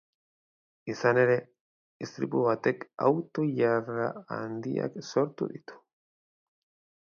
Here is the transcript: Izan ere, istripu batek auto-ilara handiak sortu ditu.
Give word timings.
Izan 0.93 1.17
ere, 1.23 1.35
istripu 2.07 2.41
batek 2.47 2.81
auto-ilara 3.09 4.09
handiak 4.39 4.99
sortu 5.11 5.51
ditu. 5.53 5.79